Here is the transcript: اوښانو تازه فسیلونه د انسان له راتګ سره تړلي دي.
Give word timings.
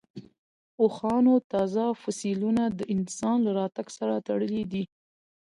اوښانو 0.81 1.33
تازه 1.51 1.85
فسیلونه 2.01 2.63
د 2.77 2.79
انسان 2.93 3.37
له 3.45 3.51
راتګ 3.59 3.87
سره 3.97 4.23
تړلي 4.27 4.63
دي. 4.71 4.83